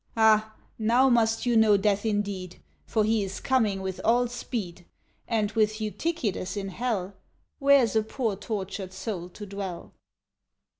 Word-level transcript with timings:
Ah, 0.17 0.55
now 0.79 1.09
must 1.09 1.45
you 1.45 1.55
know 1.55 1.77
death 1.77 2.07
indeed. 2.07 2.59
For 2.87 3.03
he 3.03 3.23
is 3.23 3.39
coming 3.39 3.83
with 3.83 4.01
all 4.03 4.25
speed; 4.27 4.87
And 5.27 5.51
with 5.51 5.73
Eutychides 5.79 6.57
in 6.57 6.69
Hell, 6.69 7.13
Where's 7.59 7.95
a 7.95 8.01
poor 8.01 8.35
tortured 8.35 8.93
soul 8.93 9.29
to 9.29 9.45
dwell 9.45 9.93